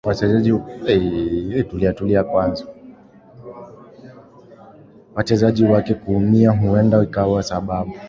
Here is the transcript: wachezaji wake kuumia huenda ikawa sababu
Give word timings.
wachezaji 5.15 5.63
wake 5.65 5.93
kuumia 5.93 6.49
huenda 6.51 7.03
ikawa 7.03 7.43
sababu 7.43 7.93